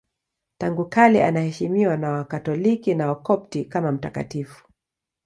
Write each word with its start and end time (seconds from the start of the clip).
Tangu 0.57 0.85
kale 0.89 1.23
anaheshimiwa 1.25 1.97
na 1.97 2.11
Wakatoliki 2.11 2.95
na 2.95 3.07
Wakopti 3.07 3.65
kama 3.65 3.91
mtakatifu. 3.91 4.67